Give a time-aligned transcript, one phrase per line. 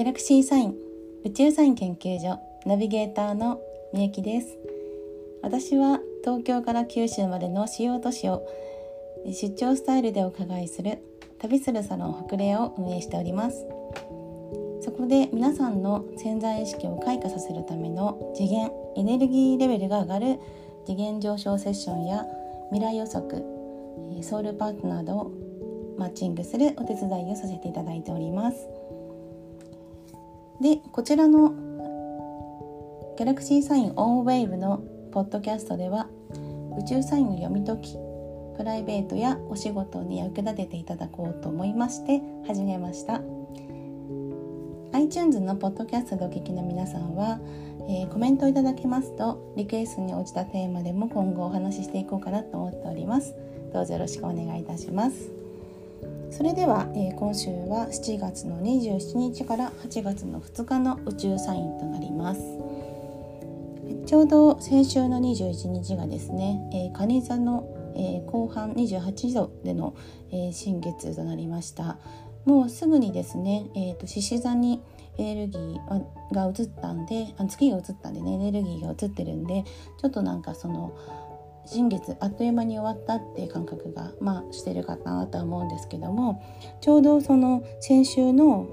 [0.00, 0.74] ギャラクシーサイン
[1.26, 3.60] 宇宙サイン研究所ナビゲーターの
[3.92, 4.56] みゆきです。
[5.42, 8.48] 私は東京から九州までの主要都市を
[9.26, 11.00] 出張スタイルでお伺いする
[11.38, 13.66] 旅するサロン北霊を運営しております。
[14.80, 20.40] そこで皆さんの潜在意識を開花させるための次元エネルギーレベルが上がる
[20.86, 22.24] 次元上昇セッションや
[22.72, 23.44] 未来予測
[24.22, 25.30] ソウルパートナーと
[25.98, 28.79] マッチングするお手伝いをさせていただいております。
[30.60, 31.54] でこちらの
[33.16, 36.06] ギャラクシーサインオンウェイブのポッドキャストでは
[36.78, 37.96] 宇宙サインを読み解き
[38.58, 43.22] プライベートやお仕事に役立てていただこうと思いまして始めました。
[44.92, 47.40] iTunes のポッドキャストでお聞きの皆さんは、
[47.88, 53.34] えー、コメントいただけますとリクエストに応じたテーマでも今後お話ししていこうかなと思っております。
[53.72, 55.39] どうぞよろしくお願いいたします。
[56.30, 62.40] それでは、えー、今週は7月の27日から8月の2日の宇宙サインとなります。
[64.06, 69.94] ちょうど先週の21日がですね、えー、蟹座の、えー、後半28度での、
[70.30, 71.98] えー、新月となりました。
[72.44, 74.82] もうすぐにですね、えーと、獅子座に
[75.18, 79.64] エネルギーが移ったんであ月が移ったんでねエネルギーが移ってるんで
[80.00, 80.96] ちょっとなんかその
[81.72, 86.42] 新月あっという間に終わったっていう感覚がまあしてるかなとは思うんですけども
[86.80, 88.66] ちょうどその先週の、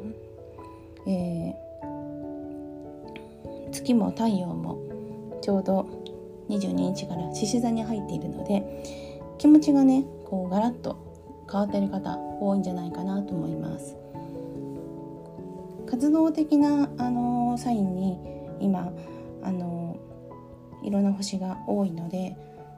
[1.05, 5.87] えー、月も太陽もちょうど
[6.49, 8.63] 22日から獅子座に入っているので
[9.37, 10.97] 気持ちがねこうガラッと
[11.51, 13.95] 変わってる方多いんじゃないかなと思います。
[15.85, 18.17] 活動的な、あのー、サインに
[18.59, 18.91] 今、
[19.41, 22.35] あのー、いろんな星が多いので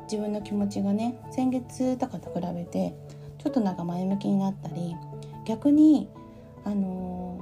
[0.09, 2.95] 自分の気持ちがね先月とかと比べて
[3.37, 4.95] ちょっとなんか前向きになったり
[5.45, 6.09] 逆に
[6.65, 7.39] あの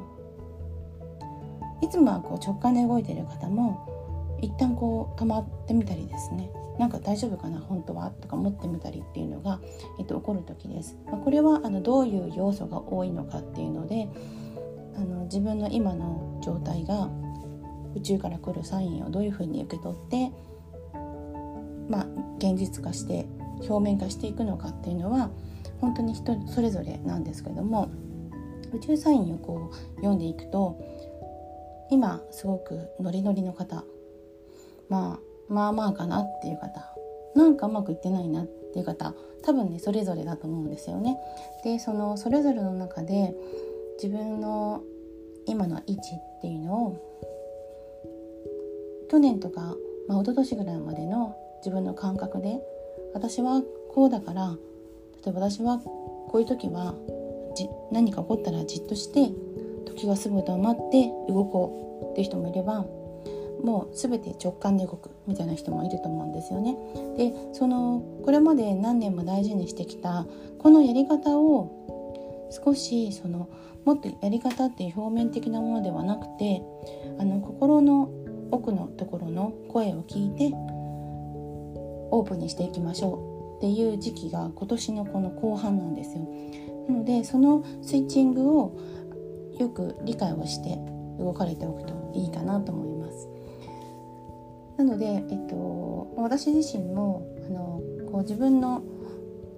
[1.81, 9.59] ー、いつもはこう直感で動いてる方も一旦こう止まってみたりですねなんか大丈夫かな本当はとか思ってみたりっていうのが、
[9.97, 10.95] えっと、起こる時です。
[11.07, 14.07] まあ、これはあのどういう要素が多いのかっていうので
[14.95, 17.09] あの自分の今の状態が
[17.95, 20.31] 宇宙から来るサインをどういうふうに受け取って
[21.89, 23.25] まあ、現実化して
[23.67, 25.29] 表面化していくのかっていうのは
[25.81, 27.89] 本当に人それぞれなんですけども
[28.73, 30.77] 宇宙サインをこう読んでいくと
[31.89, 33.83] 今すごくノリノリの方、
[34.89, 36.93] まあ、まあまあかなっていう方
[37.35, 41.17] なんかうまくいってないなっていう方多分ねそれぞれだと思うんですよね。
[41.63, 43.33] でそのそれぞれの中で
[44.01, 44.81] 自分の
[45.45, 47.07] 今の位置っていうのを
[49.09, 49.75] 去年とか、
[50.07, 51.37] まあ、一昨年ぐらいまでの
[51.67, 52.61] 自分の感覚で
[53.13, 53.61] 私は
[53.91, 54.55] こうだから
[55.25, 56.95] 例えば私はこういう時は
[57.57, 59.33] じ何か起こったらじっとして
[59.85, 62.85] 時が過ぐと待って動こうっていう人もいれば
[63.61, 66.77] もう全て直感で動くみたいな人もいると思うんですよね。
[67.17, 70.25] でそのこれまで何年も大事にしてきた
[70.59, 73.49] このやり方を少しその
[73.83, 76.61] もっとやり方っていう表面的なものではなくて
[77.19, 78.09] あの心の
[78.51, 80.55] 奥のところの声を聞いて
[82.11, 86.27] オープンにしていきましょうっていう時期が今年のこの後半なんですよ。
[86.87, 88.77] なのでそのスイッチングを
[89.59, 90.79] よく理解をして
[91.19, 93.27] 動かれておくといいかなと思います。
[94.77, 97.81] なので、えっと、私自身もあの
[98.11, 98.83] こう自分の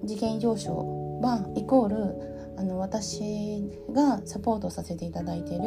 [0.07, 5.63] 次元上昇はイコールあの私がサポートさせていただいている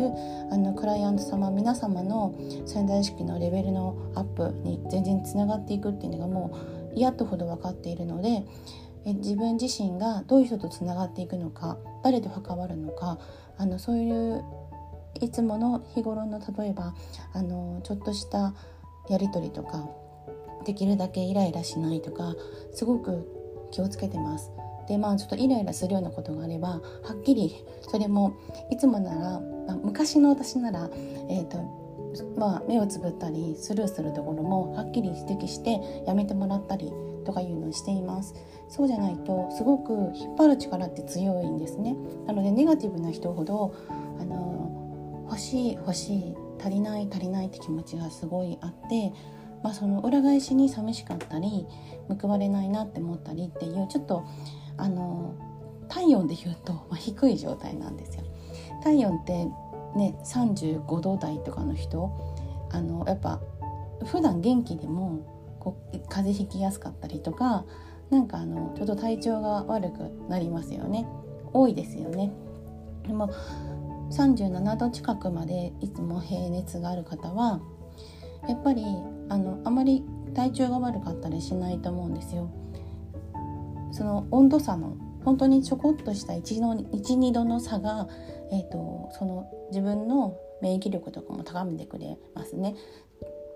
[0.51, 2.35] あのクライアント様皆様の
[2.67, 6.55] 潜在意識のレベルのアップに全然つながっていくっていうのがも
[6.93, 8.45] う嫌とほど分かっているので
[9.07, 13.19] え自分自身がどういう人とつながっていくのか誰と関わるのか
[13.57, 14.45] あのそういう
[15.23, 16.95] いつもの日頃の例えば
[17.33, 18.55] あのちょっとした
[19.09, 19.89] やり取りとか
[20.67, 22.35] できるだけイライラしないとか
[22.75, 23.27] すごく
[23.71, 24.53] 気をつけてます。
[24.89, 26.81] でまあちょっとイライラするようなことがあればは
[27.19, 28.37] っきりそれも
[28.71, 30.91] いつもなら、まあ、昔の私なら、
[31.29, 31.59] えーと
[32.37, 36.93] まあ、目をつぶったりスルーするところもはっきり指摘してやめてもらったり
[37.25, 38.35] とかいうのをしています。
[38.69, 41.95] そうじゃないとすごく引っ張る力って強いんですね。
[42.27, 43.75] なのでネガティブな人ほど
[44.19, 49.13] あの欲しい欲しい足りない足りないって気持ちがすごいあって
[49.63, 51.67] まあ、その裏返しに寂しかったり
[52.21, 54.25] 報われないなって思ったりっていうちょっと
[54.77, 55.35] あの
[55.89, 58.25] 体温で言うと、まあ、低い状態なんですよ。
[58.83, 59.47] 体温って
[59.97, 62.11] ね35度台とかの人
[62.73, 63.41] あのやっぱ
[64.05, 67.65] 普段元気でもこう風邪ひきやすかったりとか
[68.11, 71.07] なんかあのちょっと体調が悪くなりますよね
[71.53, 72.33] 多いですよね。
[73.07, 73.31] でも
[74.11, 77.61] 37度近くまでいつも平熱がある方は
[78.49, 78.85] やっぱり
[79.29, 80.05] あのあまり
[80.35, 82.51] 体調が悪かったりしないと思うんですよ。
[83.93, 88.09] その温度差の本当にちょこっとした12度の差が、
[88.51, 92.75] えーと、その自分の免疫力とかも高めてくれますね。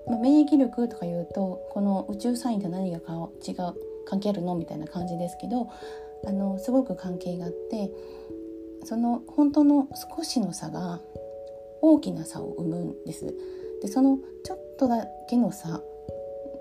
[0.07, 3.75] まあ、免疫力とか言うとこの宇宙サインと何が違う
[4.07, 4.55] 関係あるの？
[4.55, 5.69] みたいな感じですけど
[6.27, 7.91] あのすごく関係があって
[8.85, 11.01] その本当の少しの差が
[11.83, 13.35] 大きな差を生むんです。
[13.83, 15.83] でそのちょっとだけの差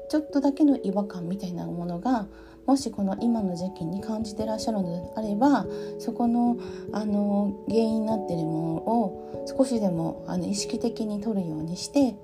[0.09, 2.27] ちょっとだけの違和感みたいなものが
[2.65, 5.65] もしこの今の時期に感じてらっしゃるのであれば
[5.99, 6.57] そこの
[6.91, 12.15] あの原因になってるものを少しでもあの意識的に取るようにして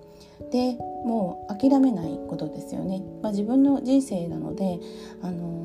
[0.52, 0.74] で
[1.06, 3.04] もう諦めないことですよね。
[3.22, 4.80] まあ、自分の人生なので
[5.22, 5.62] あの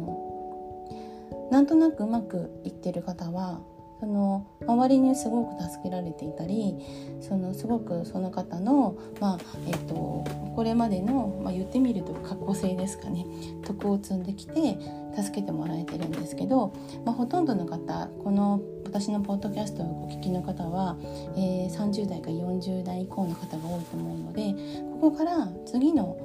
[1.50, 3.60] なんとなくうまくいってる方は
[4.00, 6.76] その周りにすごく助けられていたり
[7.20, 13.24] そのすごくその方の、まあえーと、これまでの、まあ、言ってみると過去性ですかね
[13.64, 14.78] 徳を積んできて
[15.16, 20.96] 助けてもらえてるんですけど、まあ、ほとんどの方この私のポッドキャストをお聞きの方は、
[21.36, 24.54] えー、30代か40代以降の方が多いと思うので
[25.00, 26.18] ここから次の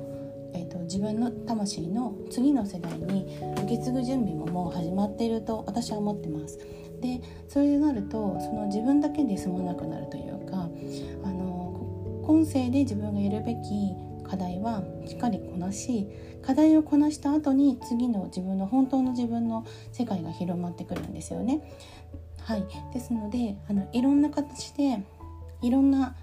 [0.53, 3.25] えーと、自分の魂の次の世代に
[3.63, 6.59] 受け継ぐ準備ももう始まっていると私は思ってます。
[7.01, 10.69] でそういうなるとその自分だけで済まなくなるというか
[11.23, 13.93] あの今世で自分がやるべき
[14.23, 16.07] 課題はしっかりこなし
[16.41, 21.61] 課題をこなした後に次の自分の本当の自分の世界が広まってくるんですよね。
[22.39, 25.03] はい、ですのであのいろんな形で
[25.61, 26.15] いろんな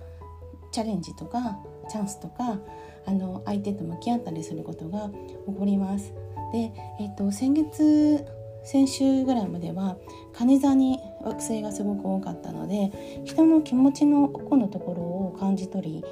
[0.73, 1.59] チャレンジとか
[1.91, 2.59] チャンスとか
[3.07, 5.11] あの相手と向き合ったりすることが
[5.47, 6.13] 起こります。
[6.53, 8.25] で、えっと、先月
[8.65, 9.97] 先週ぐらいまでは
[10.33, 12.91] 蟹座に惑星がすごく多かったので
[13.25, 16.05] 人の気持ちの奥のところを感じ取り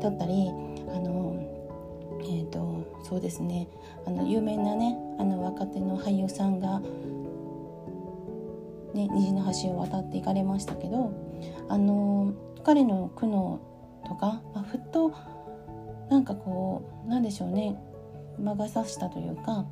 [0.00, 0.50] だったり
[0.94, 1.18] あの
[2.20, 3.68] えーと、そうですね
[4.06, 6.80] あの有名なねあの若手の俳優さんが、
[8.92, 11.12] ね、虹の橋を渡っていかれましたけど
[11.68, 12.34] あの
[12.64, 13.58] 彼の苦悩
[14.06, 15.14] とか、まあ、ふっと
[16.10, 17.80] なんかこうなんでしょうね
[18.38, 19.64] 魔が差したというか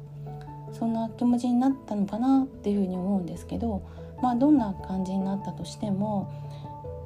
[0.73, 3.83] そんな気持ちになったのかなっていうふうに思うんですけど、
[4.23, 6.31] まあ、どんな感じになったとしても、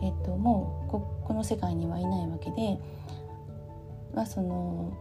[0.03, 2.79] えっと、もうここの世界にはいないわけで、
[4.15, 4.97] まあ、その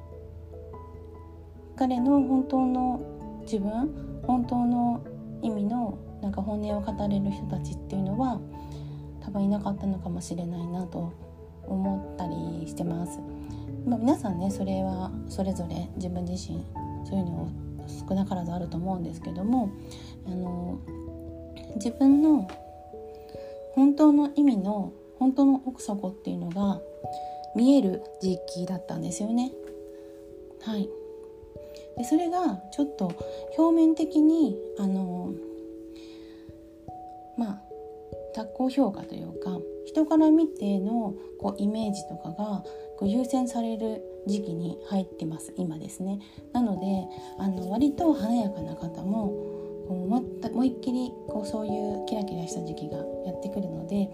[1.76, 3.02] 彼の本当の
[3.42, 5.02] 自分本当の
[5.42, 8.40] 意味のなんか本音を語れる人たちっていうのは
[9.22, 11.14] 多分いなかったのかもしれないなと
[11.66, 13.20] 思ったりしてます。
[13.86, 16.66] まあ、皆さんねそれはそれぞれ自分自身
[17.06, 17.69] そういうのを
[18.08, 19.72] 少なからずあると思うんですけども
[20.26, 20.80] あの
[21.76, 22.48] 自分の
[23.74, 26.80] 本当の意味の本当の奥底っていうのが
[27.56, 29.52] 見える時期だったんですよね。
[30.62, 30.90] はい、
[31.98, 33.12] でそれがちょっと
[33.58, 35.34] 表面的にあの
[37.38, 37.62] まあ
[38.36, 42.64] 学校評価というか人から見てのこうイメージとかが
[42.98, 46.20] こう優先される時期に入ってます今ですね。
[46.54, 49.60] なのであの割と華やかな方も
[49.90, 50.24] も
[50.54, 54.10] う一きりこうそういうキラキラした時期がやってくるので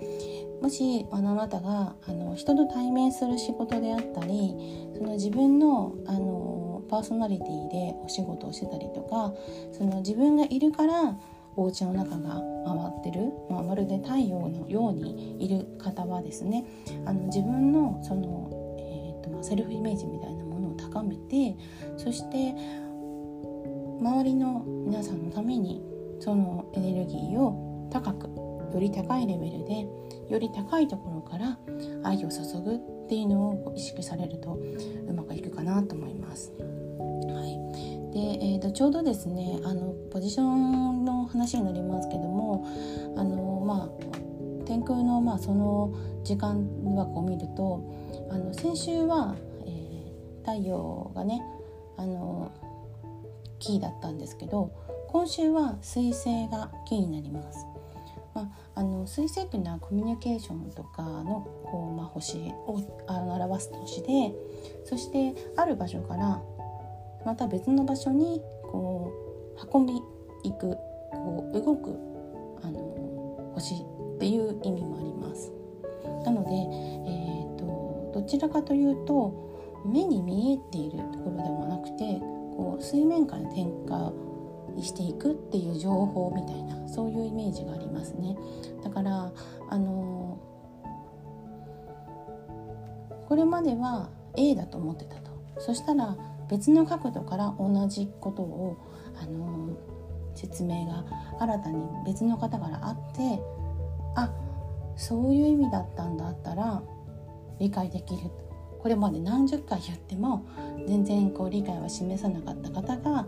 [0.61, 4.55] もしあのあなたがあの人と対面する仕事であったり
[4.97, 9.33] その自分のあのパーソナリティでお仕事をしてたりとか
[9.73, 11.17] その自分がいるから
[11.57, 16.65] お家の中が回ってる、まあ、まるで太陽のようにいる方はですね
[17.05, 18.64] あの自分のその
[19.29, 21.55] まあ、セルフイメージみたいなものを高めて
[21.97, 22.53] そして
[23.99, 25.81] 周りの皆さんのために
[26.19, 28.27] そのエネルギーを高く
[28.73, 29.87] より高いレベルで
[30.29, 31.57] より高いところから
[32.03, 34.59] 愛を注ぐっていうのを意識されると
[35.07, 36.51] うまくいくかなと思います。
[36.59, 37.65] はい
[38.11, 42.65] でえーと、ちょうどですねあのポジションの話になりますけども
[43.17, 44.24] あの、まあ、
[44.65, 45.93] 天空の、まあ、その
[46.23, 47.83] 時間枠を見ると
[48.29, 51.41] あの先週は、えー、太陽がね
[51.97, 52.51] あの
[53.59, 54.71] キーだったんですけど
[55.09, 57.65] 今週は水星がキーになります。
[58.33, 58.41] ま
[58.75, 64.35] あ、あの水星っていうのはコミュニケーションとかのこう、まあ、星を表す星で
[64.83, 66.41] そしてある場所から
[67.25, 69.13] また別の場所にこ
[69.57, 69.93] う運び
[70.43, 70.75] 行く
[71.11, 71.97] こう動く
[72.61, 73.75] あの星
[74.15, 75.51] っていう意味もあります。
[76.23, 76.51] なので、
[77.09, 77.35] えー
[78.15, 82.17] どちらかというと目に見えているところではなくて
[82.55, 84.13] こう水面から転化
[84.81, 88.37] していくっていう情報みたいなそういうイメージがありますね。
[88.81, 89.33] だから
[89.69, 90.37] あの
[93.27, 96.15] これまでは A だと思ってたとそしたら
[96.49, 98.77] 別の角度から同じことを、
[99.19, 99.75] あの
[100.35, 101.03] 説明が
[101.39, 103.41] 新たに別の方からあって
[104.95, 106.81] そういう意味だったんだったら
[107.59, 108.29] 理解できる。
[108.79, 110.45] これまで何十回言っても
[110.87, 113.25] 全然こう理解は示さなかった方が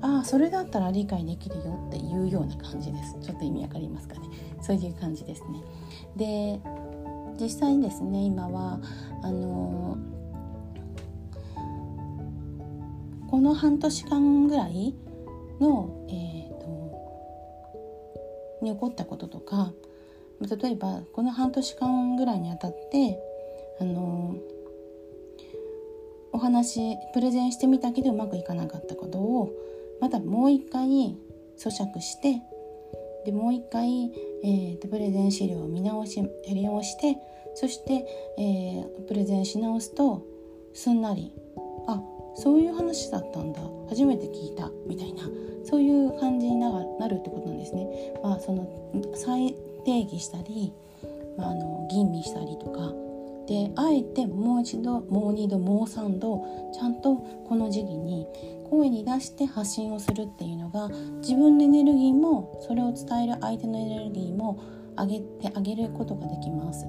[0.00, 3.16] ああそれだったら理解できるよっていうような感じです。
[3.20, 4.22] ちょっと意味わかりますかね。
[4.60, 5.62] そういう感じですね。
[6.16, 6.60] で
[7.40, 8.80] 実際にですね今は
[9.22, 9.96] あの
[13.30, 14.94] この半年間ぐらい
[15.60, 16.64] の、えーと、
[18.62, 19.72] に起こったこととか
[20.40, 23.18] 例えばこの半年間ぐらいにあたって
[23.80, 24.36] あの
[26.32, 29.50] お話プレゼンしてみたけどうまくいかなかったことを
[30.00, 31.16] またもう一回
[31.56, 32.42] 咀嚼して
[33.24, 34.12] でもう一回、
[34.44, 37.16] えー、プレゼン資料を見直しやり直して
[37.54, 38.06] そして、
[38.38, 40.22] えー、プレゼンし直すと
[40.74, 41.32] すんなり
[41.88, 42.02] あ
[42.34, 45.24] そういう話だったんだ初めて聞いたみたいな
[45.64, 46.68] そういう感じにな
[47.08, 48.14] るってことなんですね。
[48.22, 48.68] まあ、その
[49.14, 50.74] 再定義したり、
[51.38, 52.92] まあ、あの吟味したりとか
[53.46, 57.14] であえてもう一度もう二度もう三度ちゃんと
[57.48, 58.26] この時期に
[58.68, 60.88] 声に出して発信をするっていうのが
[61.20, 64.60] 自分のエネルギーもそれを伝える相手のエネルギーも
[64.98, 66.86] 上げてあげることができます。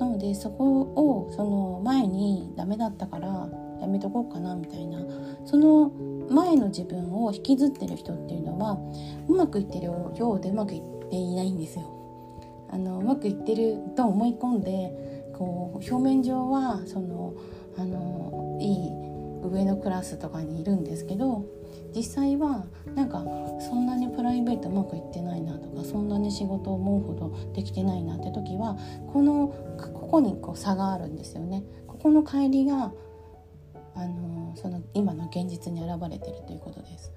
[0.00, 3.48] なのでそこをその前にダメだったから
[3.80, 4.98] やめとこうかなみたいな
[5.44, 5.92] その
[6.30, 8.78] 前の自分を引きずってる人っていうのは
[9.28, 11.93] うまくいってるようでうまくいっていないんですよ。
[12.74, 17.34] あのうまくいってると思い込んでこう表面上はその
[17.78, 18.90] あのいい
[19.48, 21.44] 上のクラスとかにいるんですけど
[21.94, 22.66] 実際は
[22.96, 23.24] なんか
[23.60, 28.76] そんなにプライベートうまくいってないなとかそんなに仕事を思うほどできてないなって時は
[29.12, 31.62] このここにこう差があるんですよね。
[31.86, 32.92] ここの乖離が
[33.94, 37.12] あのその今の現実に現れてるということです。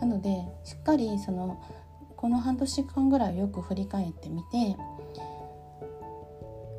[0.00, 1.60] なのでしっかりその
[2.16, 4.76] この半年間ぐらいよく振り返ってみて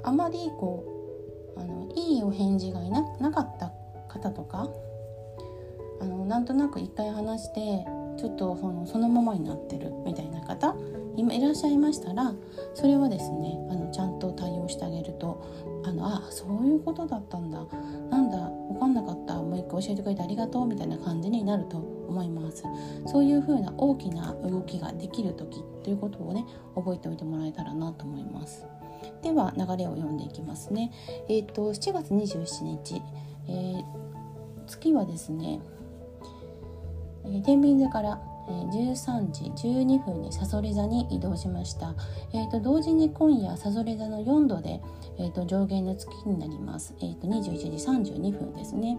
[0.04, 0.86] あまりこ
[1.56, 3.72] うあのいいお返事がいななかった
[4.08, 4.70] 方とか
[6.02, 7.86] あのなんとなく一回話して
[8.18, 10.76] ちょっとそのそのままになってるみたいな方
[11.18, 12.34] 今いらっしゃいましたら
[12.74, 15.42] それはですねあのちゃんと対応してあげると
[15.86, 17.66] あのあそういうことだったんだ。
[18.10, 19.36] なんだ分かんなかった。
[19.36, 22.64] もう一回教えてくれてありがとうみたいな感じになると思います。
[23.06, 26.46] そういう風な大きな動きができる時ということをね
[26.76, 28.66] 覚えておいてもらえたらなと思います。
[29.22, 30.92] では流れを読んでいきますね。
[31.28, 33.02] えっ、ー、と7月27日、
[33.48, 33.84] えー、
[34.68, 35.60] 月はですね、
[37.44, 41.96] 天秤座から13時12分にさそり座に移動しました、
[42.34, 44.82] えーと、同時に今夜さそり座の4度で、
[45.18, 48.98] えーと、上限の月になります、えーと、21時32分ですね。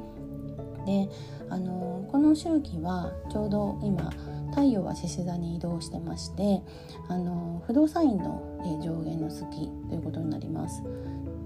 [0.86, 1.08] で、
[1.50, 4.10] あの、この周期はちょうど今
[4.50, 6.62] 太陽は獅子座に移動してまして、
[7.08, 10.82] あの、不動産院の、え、上限の月ということになります。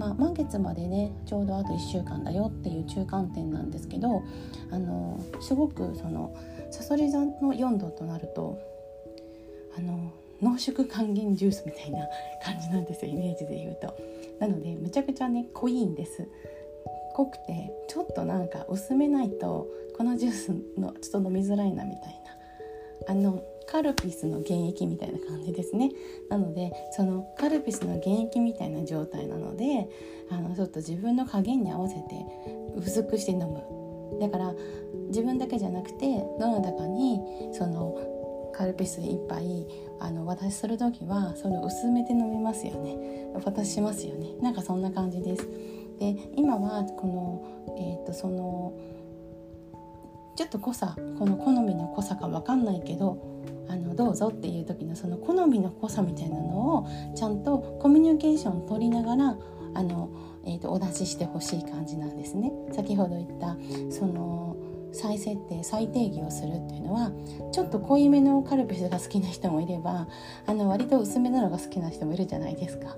[0.01, 4.23] まあ、満月までねちょうどあと1週間だよっていう中間点なんですけど
[4.71, 6.35] あのすごくその
[6.71, 8.59] さそり座の4度となると
[9.77, 11.99] あの濃縮還元ジュースみたいな
[12.43, 13.95] 感じなんですよイメージで言うと。
[14.41, 16.27] なのでむちゃくちゃね濃いんです。
[17.21, 22.31] 濃くてちょっとなんか薄めないとこのジュースのちょっと飲みづらいなみたいな。
[23.09, 25.91] あのカルピスの原液みたいな感じですね。
[26.29, 29.89] なのでそのカルピスの原液みたいな状態なので
[30.31, 32.03] あのちょっと自分の加減に合わせて
[32.77, 33.63] 薄くして飲む。
[34.21, 34.55] だから
[35.09, 37.21] 自分だけじゃなくてどなたかに
[37.53, 39.67] そのカルピス1杯
[40.01, 43.31] あの渡しする時はそれを薄めて飲みますよね。
[43.45, 44.35] 渡しますよね。
[44.41, 45.49] なんかそんな感じです。
[46.01, 48.73] で今はこのえっ、ー、とその
[50.35, 53.23] ちょっと濃さこの好みの濃さか分かんないけど
[53.69, 59.37] あのどうぞっていう時のその好みの濃さみたいなのをちゃんとコミュニケーションを取りながら
[59.75, 60.11] あの、
[60.47, 62.51] えーと、お出ししてほしい感じなんですね。
[62.73, 63.57] 先ほど言った
[63.91, 64.57] その
[64.93, 67.13] 再設定再定義をするっていうのは
[67.53, 70.09] ちょっと濃いめのカルピスが好きな人もいれば
[70.47, 72.97] あの割と薄めなのが好きな人もいるじゃないですか。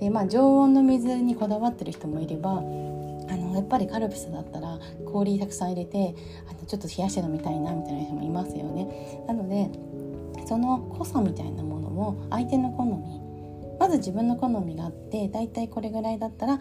[0.00, 4.78] でまあ常温の水にこだわってる人もいればあのやっぱりカルピスだったら
[5.12, 6.14] 氷たくさん入れて
[6.48, 9.22] あのちょっと冷やして飲みたいなみたいな人もいますよね。
[9.28, 9.70] なので
[10.46, 13.20] その濃さみたいなものを相手の好み
[13.78, 16.60] まず自分の好みがあってだいたいこれぐらいだったら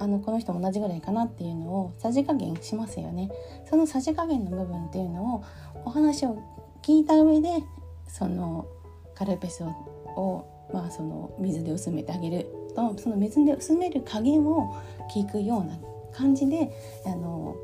[0.00, 3.30] あのこの人も同じぐらいかなっていうのをさじ加減しますよね
[3.68, 5.44] そのさじ加減の部分っていうのを
[5.84, 6.42] お話を
[6.82, 7.62] 聞いた上で
[8.08, 8.66] その
[9.14, 12.46] カルピスをまあ、その水で薄めてあげる
[12.94, 14.76] とその水で薄める加減を
[15.14, 15.78] 聞くような
[16.12, 16.70] 感じで
[17.06, 17.56] あの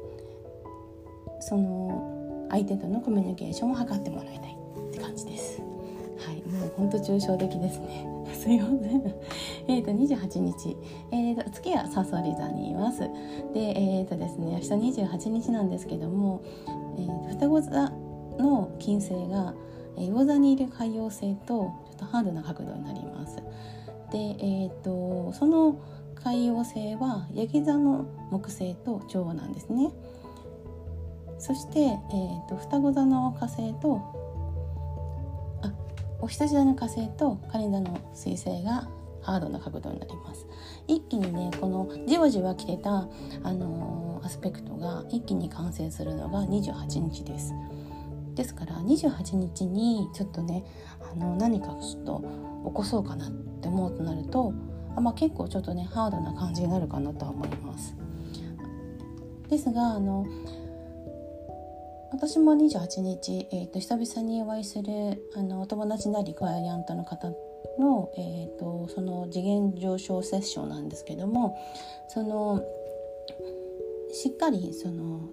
[1.41, 4.57] その相手とのコミュニケーションを図ってもらいたい
[4.89, 5.61] って感じです。
[6.19, 8.07] はい、もう本当抽象的ですね。
[8.33, 9.15] すいません。
[9.69, 10.77] えっと28日、
[11.11, 13.01] えーと、月はさそり座にいます。
[13.01, 13.11] で、
[13.55, 16.41] えっ、ー、とですね、明日28日なんですけども、
[16.97, 17.93] えー、双子座
[18.39, 19.55] の金星が
[19.97, 23.43] 魚座にいる海洋星とちょっとハードな角度になります。
[24.15, 25.81] で、えっ、ー、とその
[26.15, 29.91] 海洋星はヤギ座の木星と調和なんですね。
[31.39, 34.01] そして、えーと、双子座の火星と
[35.63, 35.73] あ
[36.21, 38.89] お羊座の火星と蟹座の水星が
[39.21, 40.47] ハードな角度になります
[40.87, 43.09] 一気にねこのじわじわ来てた、
[43.43, 47.53] あのー、アスペクトが一気に完成するのが28日です
[48.35, 50.65] ですから28日にちょっとね
[51.13, 52.25] あの何かちょっと
[52.67, 54.53] 起こそうかなって思うとなると
[54.97, 57.97] あ、まあ、結構ちょっとねハードな感じになるかなとは思います。
[59.49, 60.27] ですがあの
[62.11, 67.29] 私も28日、えーと、久々にお会いするあのお友達なりクライアントの方
[67.79, 71.59] の、えーと、その次元上昇セッションなんですけども
[72.09, 72.63] その
[74.13, 75.29] しっかりその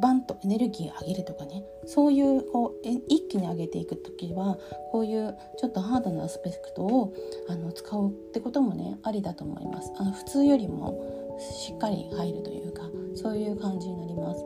[0.00, 4.58] バンとエネルギーを上げるとかねそういうこう一気に上げていく時は
[4.92, 7.14] こういうちょっとハードなアスペクトを
[7.48, 9.92] あの使うってこともねありだと思います。
[9.96, 12.82] あの普通よりもしっかり入るというか
[13.14, 14.44] そういう感じになります。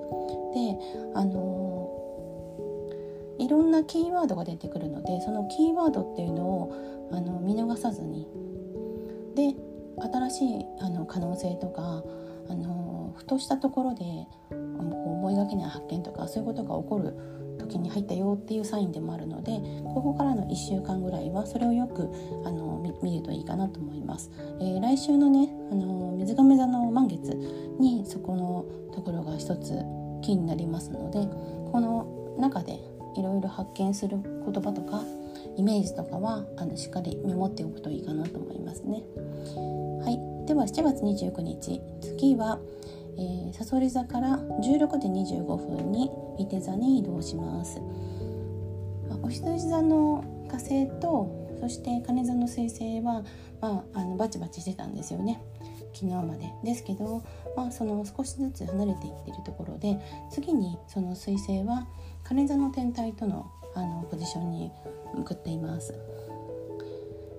[0.54, 0.78] で
[1.14, 1.96] あの
[3.38, 8.28] いろんなキーワードが出てくるのでそのキーワードっていうのをあの見逃さずに
[9.34, 9.54] で
[10.00, 12.04] 新しいあの可能性とか
[12.49, 14.26] あのふとしたところで
[14.80, 17.14] 思いがけない発見とかそういうことが起こる
[17.58, 19.52] 時に入ったよっていうサインでもあるので
[19.94, 22.08] ここからの1週間ぐらいはそれをよく
[22.44, 24.30] あの見るといいかなと思います。
[24.60, 27.34] えー、来週のねあの水亀座の満月
[27.78, 28.64] にそこの
[28.95, 29.73] ところが一つ
[30.23, 31.21] キーになりますので
[31.71, 32.73] この中で
[33.16, 35.02] いろいろ発見する言葉とか
[35.56, 39.02] イメージとかはあのしっかりメモっておくといいかなと思いますね。
[40.02, 42.58] はい、では7月29日月は
[43.18, 47.80] えー、サソリ座から16時25分に伊手座に移動します。
[49.08, 53.23] まあ、お羊座の火星とそして蟹座の彗星は、
[53.60, 55.42] まあ、あのバチバチしてたんですよね
[55.92, 57.23] 昨日までですけど、
[57.56, 59.99] まあ、その少しずつ離れていっているところで
[60.30, 61.86] 次にその彗星は
[62.25, 64.73] 蟹座の天体とのあのポジションに
[65.14, 65.94] 向かっています。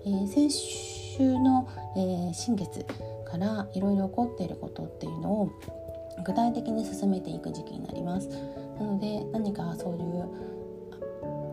[0.06, 2.86] えー、先週の、えー、新月
[3.32, 5.52] からいろいろ起こっていることっていうのを
[6.26, 8.28] 具体的に進めていく時期になります。
[8.28, 10.30] なので何かそういう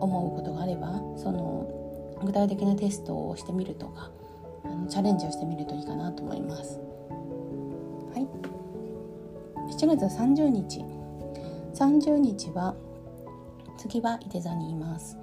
[0.01, 4.11] 思うことがあればその具体的なテストをしてみるとか
[4.65, 6.79] あのチャレンジをしてみるといいかなと思います。
[8.13, 8.27] はい。
[9.73, 10.83] 7月30日。
[11.73, 12.75] 30日は
[13.77, 15.17] 次は伊手座にいます。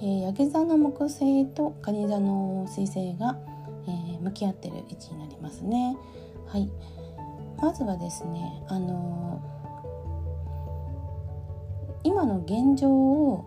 [0.00, 3.38] えー、焼け座の木星と蟹座の水星が
[3.86, 5.96] えー、向き合ってる位置になりますね。
[6.46, 6.70] はい、
[7.60, 13.46] まずはですね、あのー、今の現状を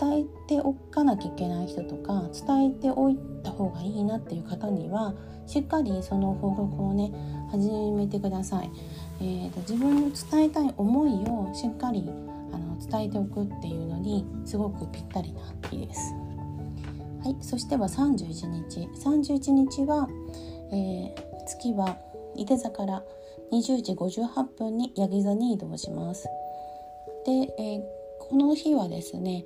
[0.00, 5.14] 伝えておかなきゃいけない人とか伝えておいた方がいいなっていう方には
[5.46, 7.12] しっかりその報告をね
[7.50, 8.70] 始めてください。
[9.20, 12.10] えーと、自分の伝えたい思いをしっかり
[12.74, 16.14] の伝えておくっていうのにすごくぴったりな日です。
[17.22, 20.08] はい、そしては31日31日は、
[20.70, 21.14] えー、
[21.46, 21.96] 月は
[22.36, 23.02] 伊手座から
[23.52, 26.28] 20時58分にヤギ座に移動します。
[27.24, 27.82] で、えー、
[28.20, 29.44] この日はですね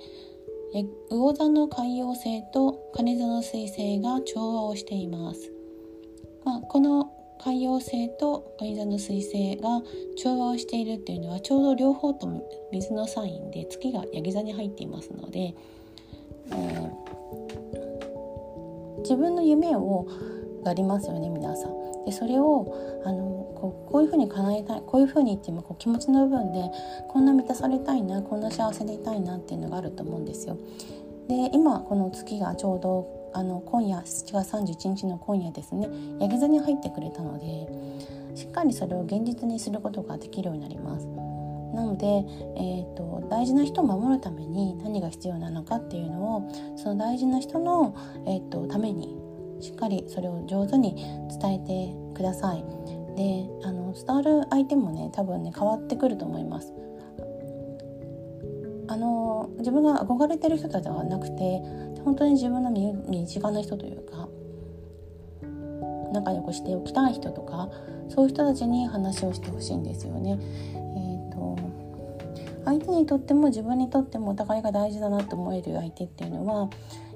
[1.11, 5.53] 魚座の海洋星と蟹座の水星が調和をしています。
[6.45, 9.83] まあ、この海洋星と蟹座の水星が
[10.17, 15.55] 調和をしているっていうのはちょうど両方とも水のサインで月がヤギ座に入っていますので、
[16.51, 17.09] えー
[19.09, 20.07] 自分の夢を
[20.65, 22.05] がありますよね皆さん。
[22.05, 23.25] でそれをあの
[23.55, 26.71] こうこういうふうに叶えたいこういうふうにっていうこう気持ちの部分で
[27.09, 30.57] こんな満たされたいなこんな幸せでいたいなっていうのがあると思うんですよ。
[31.29, 35.89] で今この月がちょうどあの今夜7月31日の今夜ですね
[36.21, 37.69] ヤギ座に入ってくれたので
[38.37, 41.07] しっかりそれを現実にすることができるようになります。
[41.75, 42.07] なので、
[42.57, 47.95] えーと、大事な人を守るために何が必要なのかっていうのをその大事な人の、
[48.27, 49.17] えーと、ために
[49.61, 50.95] しっかりそれを上手に
[51.41, 52.65] 伝えてください。
[53.17, 56.73] であの伝わる相手もね多分ね変わってくると思います。
[58.91, 61.61] あの自分が憧れてる人たちではなくて
[62.09, 64.29] 本当に自分の身近な人というか
[66.11, 67.69] 仲良くしておきたい人とか
[68.09, 70.39] そういう人たちに話をしてほしいんですよね。
[70.73, 71.59] えーと、
[72.65, 76.71] 相手にとっても自分にとってもお互いが大事だなと思える相手っていうのは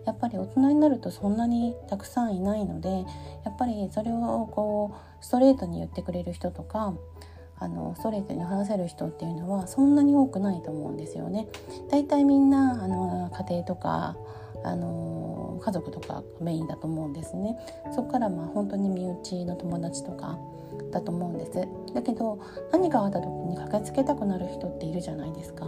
[0.05, 6.92] やっぱり大人になるとそんなにたくさんいないのでやっぱりそれをこうストレートに言ってくれる人とか
[7.59, 11.48] あのストレートに話せる人っていうのはそんなに多くないと思うんですよね。
[11.90, 14.16] だいたいみんなあの家庭とか
[14.64, 17.57] あの家族とかメインだと思うんですね。
[17.94, 20.38] そこからまあ本当に身内の友達とか
[20.90, 21.68] だと思うんです。
[21.94, 22.38] だけど
[22.72, 25.66] 何かあった時に駆けつけたくなる人っているじゃないですか。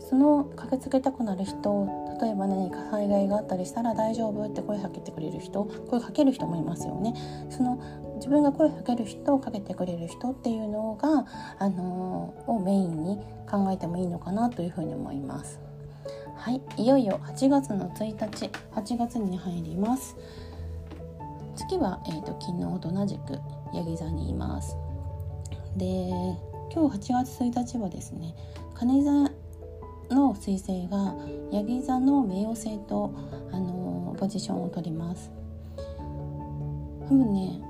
[0.00, 1.86] その駆けつけたくなる人
[2.20, 7.14] 例えば何か災害があったりしたら大丈夫って声かけてくれる人声かける人もいますよね。
[7.50, 7.78] その
[8.16, 11.26] 自分が声かける人をかけてくれる人っていうのが、
[11.58, 15.67] あのー、をメインに考えてもいいのかなというふうに思います。
[16.38, 20.16] はいいよいよ8月の1日8月に入ります。
[21.56, 23.40] 月は、えーと、昨日と同じく
[23.74, 24.76] ヤギ座にいます。
[25.76, 25.86] で
[26.72, 28.36] 今日8月1日はですね
[28.74, 29.10] 金座
[30.14, 31.16] の彗星が
[31.50, 33.12] ヤギ座の冥王星と、
[33.52, 35.32] あのポジションを取ります。
[37.08, 37.60] 多分ね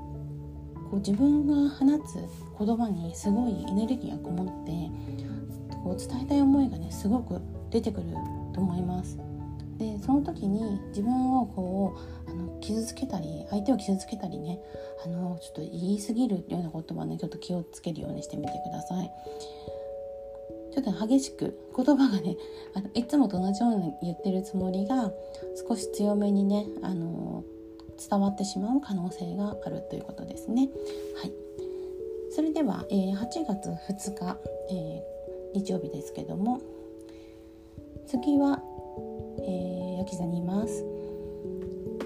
[0.91, 2.19] こう自分が放つ
[2.57, 8.07] 言葉にすごいエネルギーがこもってこう伝えたい思いがねすごく出てくる
[8.53, 9.17] と思います
[9.77, 14.59] でその時に自分をこうあの傷つけたり相手を傷つけたりね
[15.05, 19.11] あのちょっと言い過ぎるような言葉ねちょっと気をつけるようにしてみてください。
[20.71, 22.37] ちょっと激しく言葉がね
[22.75, 25.11] あのいつもと同じように言ってるつもりが
[25.67, 27.43] 少し強めにねあの
[27.97, 30.69] 伝わってしまう可能性があるということですね。
[31.21, 31.33] はい、
[32.31, 34.37] それでは、えー、8月2日、
[34.69, 36.61] えー、日曜日ですけども
[38.09, 38.59] 次は
[39.39, 40.83] えー、焼き座にいます。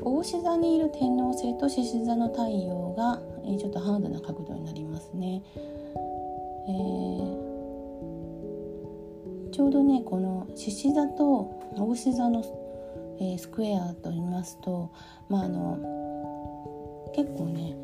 [0.02, 7.50] 大志座にいる天王星と獅子座の太陽が、えー、ちょっとハードな角度になりますね、えー、
[9.52, 12.44] ちょうどねこの獅子座と大志座の、
[13.20, 14.92] えー、スクエアと言いますと
[15.30, 15.80] まああの
[17.16, 17.78] 結構ね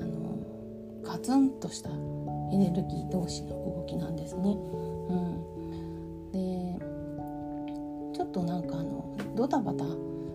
[0.00, 0.38] あの
[1.04, 1.92] ガツンとしたエ
[2.56, 4.50] ネルギー同士の動きなんですね。
[4.50, 5.43] うん、
[8.34, 9.84] となんかあのドタバタ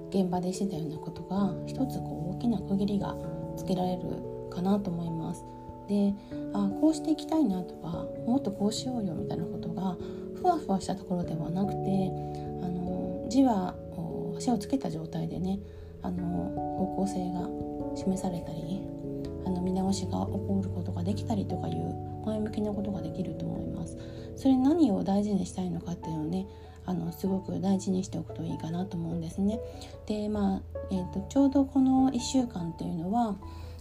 [0.10, 3.16] 現場でしてたようなことが一つこう大きな区切りが
[3.56, 4.02] つけられる
[4.50, 5.44] かなと思います。
[5.88, 6.14] で
[6.54, 9.98] あこうしていきたいなとかもっとこうしようよみたいなことが
[10.36, 11.78] ふわふわしたところではなくて
[12.64, 13.76] あの字は
[14.38, 15.60] 足をつけた状態でね
[16.02, 16.24] あの
[16.78, 17.50] 方向性が
[17.96, 18.88] 示されたり
[19.46, 23.98] あの見直しが起こることができたりとかいう前向きなことができると思います。
[24.36, 26.48] それ何を大事にしたいのかっていうのをね
[26.90, 29.60] あのすごく大事にしておくといいかなと思うんですね。
[30.08, 33.36] でまあ、えーと、ちょうどこの1週間っていうのは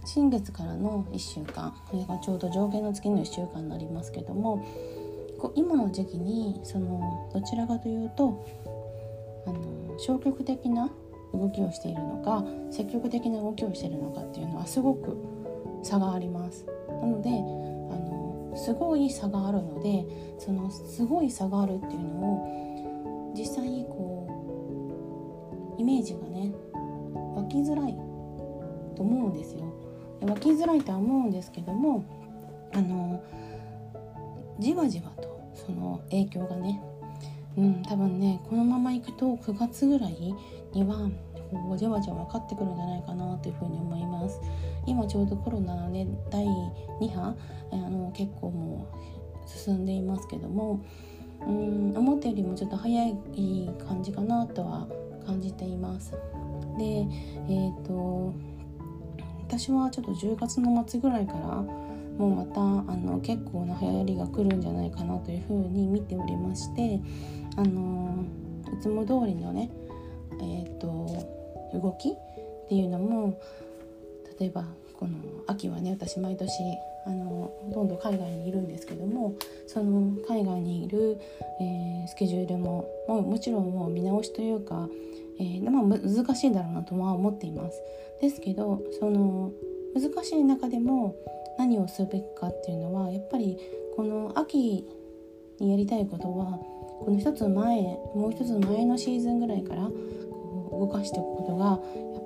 [0.05, 4.63] 新月からの1週間それがちょうど上下の月の1週間になりますけども
[5.39, 8.45] こう今の時期にそのどちらかというと
[9.47, 10.91] あの消極的な
[11.33, 15.17] 動きをしているのか積極的な動きをしているのかっていうのはすごく
[15.83, 16.65] 差があります。
[16.87, 20.05] なのであのすごい差があるので
[20.37, 22.68] そのすごい差があるっていうのを
[23.39, 24.27] 実際にこ
[25.77, 26.51] うイメージがね
[27.35, 27.93] 湧きづらい
[28.97, 29.73] と思うんですよ。
[30.19, 32.03] 湧きづらいとは思うんですけども
[32.73, 33.23] あの
[34.59, 36.81] じわじわとその影響がね、
[37.57, 40.35] うん、多分ねこのままいくと9月ぐらい
[40.73, 41.09] には
[41.49, 44.41] こうじわじわ分かってくるんじゃないかなというふうに思います。
[44.85, 47.33] 今ちょうどコロナのね第2波
[47.71, 50.83] あの結構もう進んでいますけども
[51.47, 53.15] うん思ったよりもちょっと早い
[53.87, 54.87] 感じかなとは
[55.25, 56.11] 感じています。
[56.77, 58.33] でえ、ー、と
[59.47, 62.63] 私はちょっと10月の末ぐらいからもうまたあ
[62.95, 66.99] の結構な流行りが来るんじゃないかなというふうに見ておりまして
[67.55, 68.23] あの
[68.77, 69.71] いつも通りのね
[70.41, 70.87] えっ、ー、と
[71.73, 73.39] 動きっていうのも
[74.39, 74.65] 例えば
[74.99, 75.13] この
[75.47, 76.51] 秋はね私毎年
[77.05, 79.33] あのほとんど海外にいるんですけども
[79.65, 81.17] その海外にいる、
[81.61, 84.89] えー、スケジュールもももちろんもう見直しというか、
[85.39, 87.81] えー、まあ、難しいんだろうなとは思っています。
[88.19, 89.53] ですけどその
[89.95, 91.15] 難しい中でも
[91.57, 93.57] 何をすべきかっていうのはやっぱり
[93.95, 94.85] この秋
[95.59, 96.59] にやりたいことは
[96.99, 97.81] この一つ前
[98.13, 101.79] もう一つ前のシーズンぐらいからこう動かしておくことが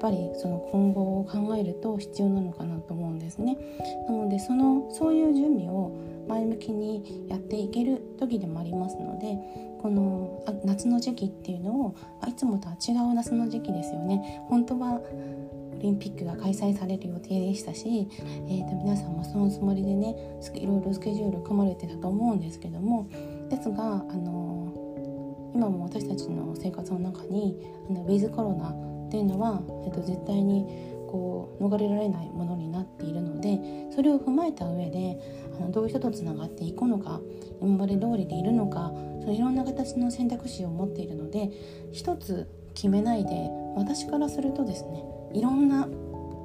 [0.04, 3.58] ぱりその今後を考えると必要なのかなと思うんですね。
[4.06, 9.38] なのでそのそういう準備を前向きにやっていける時でもありますので
[9.82, 11.96] この夏の時期っていうのを
[12.28, 14.44] いつもとは違う夏の時期ですよね。
[14.50, 20.16] 本当はオリンピックが開催される予定でしたし、えー、と皆さんもそのつもりでね
[20.54, 23.08] いろいろスケジュール組まれてたと思うんですけども
[23.50, 27.58] ですが、あの今も私たちの生活の中に
[27.90, 30.66] あのウィズコロナっていうのは、えー、と絶対に
[31.08, 33.60] こう逃れられないものになっているので
[33.96, 35.20] それを踏まえた上で
[35.56, 37.22] あのどういう人とつながっていくのか
[37.62, 41.52] 今まで通りでいるのかそのいろんな形の選択肢を持っているので
[41.92, 45.88] 一つ決めないで私からするとですねいろんな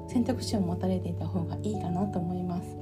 [0.07, 2.77] 選択肢を持たれていた方がいいかなと思います。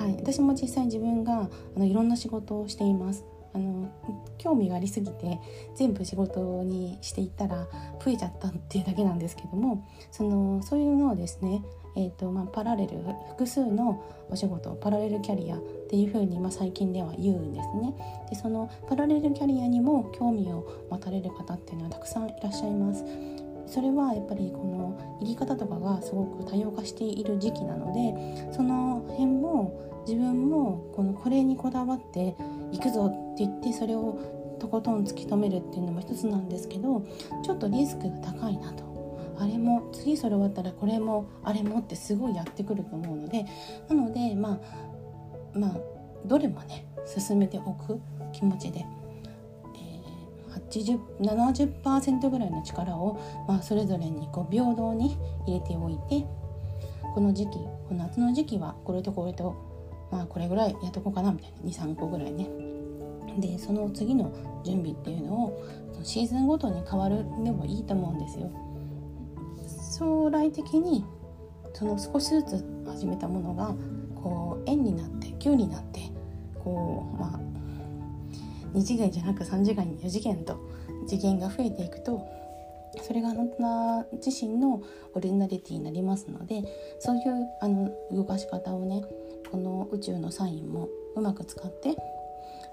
[0.00, 3.24] はい、私も実際自分があのいろんな仕事をしています。
[3.54, 3.90] あの
[4.38, 5.38] 興味がありすぎて
[5.74, 7.68] 全部仕事にしていったら
[8.04, 11.62] 増えちゃったっていうだけなんですけどもそのそういうのをですね
[11.94, 15.60] えーとまあ、パラレル複数のお仕事パラレルキャリアっ
[15.90, 17.94] ていうふうに、まあ、最近では言うんですね。
[18.30, 23.04] でそのパラレルキャリアにも興味を持たれる方っていうのはたくさんいらっしゃいます。
[23.66, 32.34] それはやっぱりこの生き方とかがすごく多様化している時期なのでその辺も自分もこのこれにこだわって
[32.72, 34.18] いくぞって言ってそれを
[34.58, 37.04] とことん突き止めるっていうのも一つなんですけど
[37.44, 38.92] ちょっとリスクが高いなと。
[39.38, 43.44] あれも次それ終わったらこれもあれもってすごいやってくると思うので
[43.88, 44.60] なのでま
[45.54, 45.76] あまあ
[46.24, 48.00] どれもね進めておく
[48.32, 48.84] 気持ちで、
[49.74, 56.24] えー、70%ぐらいの力を、まあ、それぞれにこう平等に入れておいて
[57.14, 59.71] この時期この夏の時期はこれとこれと
[60.12, 62.48] まあこれぐらいやっとこうかなみたいな23個ぐらいね
[63.38, 65.64] でその次の準備っていうのを
[66.04, 68.50] シーズンごとに変わるでもいいと思うんですよ。
[69.98, 71.04] 将来的に
[71.74, 73.74] その少しずつ始めたものが
[74.22, 76.00] こう円になって9になって
[76.62, 77.40] こうまあ
[78.74, 80.58] 2次元じゃなく3次元4次元と
[81.06, 82.26] 次元が増えていくと
[83.02, 84.82] それがあなた自身の
[85.14, 86.62] オリジナリティになりますので
[86.98, 89.02] そういうあの動かし方をね
[89.52, 91.94] この宇宙のサインもうまく使って、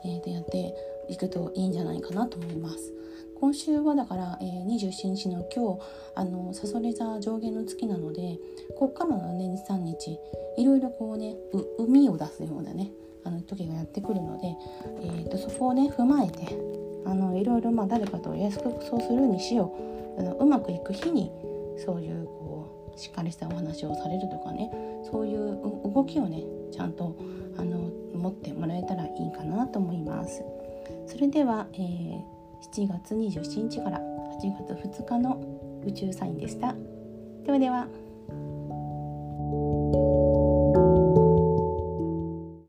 [0.06, 0.74] えー、でやって
[1.10, 2.94] いくといいんじゃないかなと思います。
[3.40, 5.82] 今週はだから、えー、27日の今日
[6.16, 8.38] あのさそり座上限の月なので
[8.78, 10.20] こっからのね23日
[10.58, 12.92] いろいろこうねう海を出すようなね
[13.24, 14.48] あの時がやってくるので、
[15.02, 16.58] えーと、そこをね踏まえて
[17.06, 19.74] あのいろいろまあ誰かと約束そうするにしよ
[20.18, 21.32] うあのうまくいく日に
[21.78, 24.70] そういうこうしっかりしたお話をされるとかね
[25.10, 25.58] そういう
[25.94, 27.16] 動きをねちゃんと
[27.58, 30.44] あの持ってもらえたらいいかなと思います。
[31.08, 35.42] それでは、えー7月27日から8月2日の
[35.86, 36.76] 宇宙サインでした。
[37.46, 37.88] ではでは。